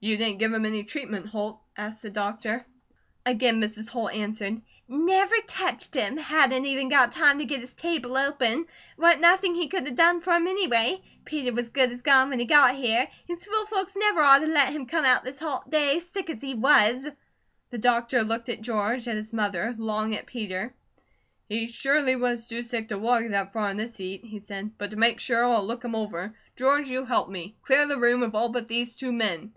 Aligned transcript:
"You 0.00 0.18
didn't 0.18 0.36
give 0.36 0.52
him 0.52 0.66
any 0.66 0.84
treatment, 0.84 1.24
Holt?" 1.28 1.62
asked 1.78 2.02
the 2.02 2.10
doctor. 2.10 2.66
Again 3.24 3.58
Mrs. 3.58 3.88
Holt 3.88 4.12
answered: 4.12 4.60
"Never 4.86 5.34
touched 5.48 5.94
him! 5.94 6.18
Hadn't 6.18 6.66
even 6.66 6.90
got 6.90 7.12
time 7.12 7.38
to 7.38 7.46
get 7.46 7.62
his 7.62 7.72
table 7.72 8.14
open. 8.18 8.66
Wa'n't 8.98 9.22
nothing 9.22 9.54
he 9.54 9.68
could 9.68 9.88
'a' 9.88 9.92
done 9.92 10.20
for 10.20 10.34
him 10.34 10.46
anyway. 10.46 11.02
Peter 11.24 11.54
was 11.54 11.70
good 11.70 11.90
as 11.90 12.02
gone 12.02 12.28
when 12.28 12.38
he 12.38 12.44
got 12.44 12.74
here. 12.76 13.08
His 13.26 13.46
fool 13.46 13.64
folks 13.64 13.94
never 13.96 14.20
ought 14.20 14.42
'a' 14.42 14.46
let 14.46 14.74
him 14.74 14.86
out 14.92 15.24
this 15.24 15.38
hot 15.38 15.70
day, 15.70 16.00
sick 16.00 16.28
as 16.28 16.42
he 16.42 16.52
was." 16.52 17.06
The 17.70 17.78
doctor 17.78 18.22
looked 18.24 18.50
at 18.50 18.60
George, 18.60 19.08
at 19.08 19.16
his 19.16 19.32
mother, 19.32 19.74
long 19.78 20.14
at 20.14 20.26
Peter. 20.26 20.74
"He 21.48 21.66
surely 21.66 22.14
was 22.14 22.46
too 22.46 22.60
sick 22.62 22.88
to 22.88 22.98
walk 22.98 23.24
that 23.30 23.54
far 23.54 23.70
in 23.70 23.78
this 23.78 23.96
heat," 23.96 24.22
he 24.22 24.38
said. 24.40 24.72
"But 24.76 24.90
to 24.90 24.96
make 24.98 25.18
sure, 25.18 25.42
I'll 25.46 25.64
look 25.64 25.82
him 25.82 25.94
over. 25.94 26.34
George, 26.56 26.90
you 26.90 27.06
help 27.06 27.30
me. 27.30 27.56
Clear 27.62 27.86
the 27.86 27.96
room 27.98 28.22
of 28.22 28.34
all 28.34 28.50
but 28.50 28.68
these 28.68 28.96
two 28.96 29.10
men." 29.10 29.54